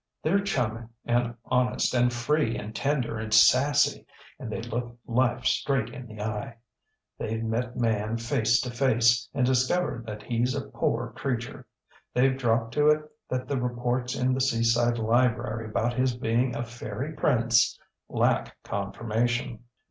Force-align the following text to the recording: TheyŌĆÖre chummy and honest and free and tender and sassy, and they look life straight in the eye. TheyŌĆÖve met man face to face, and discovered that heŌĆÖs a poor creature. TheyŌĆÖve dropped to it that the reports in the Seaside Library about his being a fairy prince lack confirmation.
TheyŌĆÖre 0.25 0.45
chummy 0.45 0.87
and 1.05 1.35
honest 1.45 1.93
and 1.93 2.11
free 2.11 2.57
and 2.57 2.75
tender 2.75 3.19
and 3.19 3.31
sassy, 3.31 4.07
and 4.39 4.51
they 4.51 4.59
look 4.63 4.97
life 5.05 5.45
straight 5.45 5.89
in 5.91 6.07
the 6.07 6.19
eye. 6.19 6.57
TheyŌĆÖve 7.19 7.43
met 7.43 7.77
man 7.77 8.17
face 8.17 8.59
to 8.61 8.71
face, 8.71 9.29
and 9.35 9.45
discovered 9.45 10.07
that 10.07 10.21
heŌĆÖs 10.21 10.57
a 10.59 10.71
poor 10.71 11.11
creature. 11.15 11.67
TheyŌĆÖve 12.15 12.39
dropped 12.39 12.73
to 12.73 12.87
it 12.87 13.03
that 13.29 13.47
the 13.47 13.61
reports 13.61 14.15
in 14.15 14.33
the 14.33 14.41
Seaside 14.41 14.97
Library 14.97 15.67
about 15.69 15.93
his 15.93 16.17
being 16.17 16.55
a 16.55 16.63
fairy 16.65 17.13
prince 17.13 17.79
lack 18.09 18.57
confirmation. 18.63 19.65